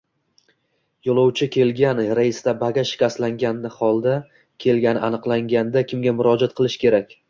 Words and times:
Yo‘lovchi 1.09 1.47
kelgan 1.57 2.01
reysda 2.21 2.55
bagaj 2.65 2.89
shikastlangan 2.95 3.63
holda 3.77 4.19
kelgani 4.69 5.07
aniqlanganda, 5.11 5.89
kimga 5.95 6.21
murojaat 6.21 6.63
qilish 6.63 6.85
kerak? 6.87 7.19